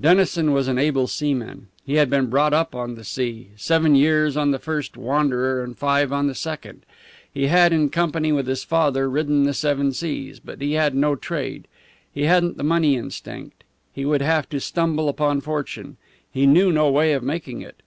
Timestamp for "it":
17.62-17.80